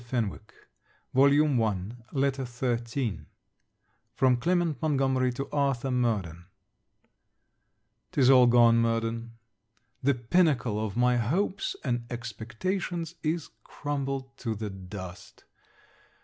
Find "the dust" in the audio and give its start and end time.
14.55-15.43